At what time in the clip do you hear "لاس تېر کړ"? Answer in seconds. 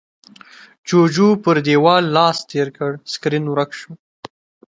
2.15-2.91